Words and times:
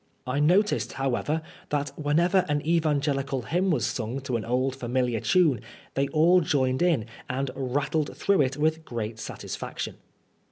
I 0.25 0.39
noticed, 0.39 0.93
however, 0.93 1.43
that 1.69 1.89
whenever 1.95 2.43
an 2.49 2.65
evangelical 2.65 3.43
hymn 3.43 3.69
was 3.69 3.85
sung 3.85 4.19
to 4.21 4.35
an 4.35 4.43
old 4.43 4.75
familiar 4.75 5.19
tune, 5.19 5.61
they 5.93 6.07
all 6.07 6.41
joined 6.41 6.81
in, 6.81 7.05
and 7.29 7.51
rattled 7.53 8.17
through 8.17 8.41
it 8.41 8.57
with 8.57 8.83
great 8.83 9.19
satisfaction. 9.19 9.97